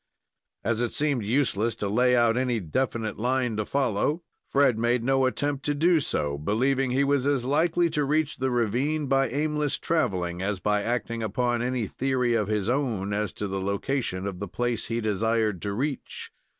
As 0.63 0.81
it 0.81 0.93
seemed 0.95 1.23
useless 1.23 1.75
to 1.75 1.87
lay 1.87 2.15
out 2.15 2.35
any 2.35 2.59
definite 2.59 3.19
line 3.19 3.55
to 3.57 3.65
follow, 3.65 4.23
Fred 4.49 4.75
made 4.79 5.03
no 5.03 5.27
attempt 5.27 5.63
to 5.65 5.75
do 5.75 5.99
so, 5.99 6.39
believing 6.39 6.89
he 6.89 7.03
was 7.03 7.27
as 7.27 7.45
likely 7.45 7.87
to 7.91 8.03
reach 8.03 8.37
the 8.37 8.49
ravine 8.49 9.05
by 9.05 9.29
aimless 9.29 9.77
traveling 9.77 10.41
as 10.41 10.59
by 10.59 10.81
acting 10.81 11.21
upon 11.21 11.61
any 11.61 11.85
theory 11.85 12.33
of 12.33 12.47
his 12.47 12.67
own 12.67 13.13
as 13.13 13.31
to 13.33 13.47
the 13.47 13.61
location 13.61 14.25
of 14.25 14.39
the 14.39 14.47
place 14.47 14.87
he 14.87 15.01
desired 15.01 15.61
to 15.61 15.71
reach. 15.71 16.31